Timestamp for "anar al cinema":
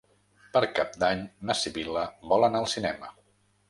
2.53-3.17